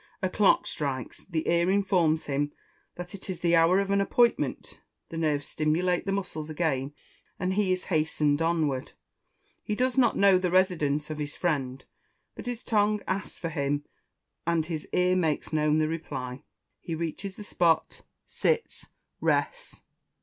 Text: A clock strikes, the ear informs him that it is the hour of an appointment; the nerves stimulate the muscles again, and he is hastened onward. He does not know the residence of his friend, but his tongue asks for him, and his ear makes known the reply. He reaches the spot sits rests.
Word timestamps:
A 0.23 0.29
clock 0.29 0.65
strikes, 0.65 1.25
the 1.25 1.47
ear 1.47 1.69
informs 1.69 2.25
him 2.25 2.51
that 2.95 3.13
it 3.13 3.29
is 3.29 3.41
the 3.41 3.55
hour 3.55 3.79
of 3.79 3.91
an 3.91 4.01
appointment; 4.01 4.79
the 5.09 5.17
nerves 5.19 5.45
stimulate 5.45 6.07
the 6.07 6.11
muscles 6.11 6.49
again, 6.49 6.91
and 7.37 7.53
he 7.53 7.71
is 7.71 7.83
hastened 7.93 8.41
onward. 8.41 8.93
He 9.61 9.75
does 9.75 9.99
not 9.99 10.17
know 10.17 10.39
the 10.39 10.49
residence 10.49 11.11
of 11.11 11.19
his 11.19 11.35
friend, 11.35 11.85
but 12.33 12.47
his 12.47 12.63
tongue 12.63 13.01
asks 13.07 13.37
for 13.37 13.49
him, 13.49 13.85
and 14.47 14.65
his 14.65 14.87
ear 14.91 15.15
makes 15.15 15.53
known 15.53 15.77
the 15.77 15.87
reply. 15.87 16.41
He 16.79 16.95
reaches 16.95 17.35
the 17.35 17.43
spot 17.43 18.01
sits 18.25 18.89
rests. 19.19 19.83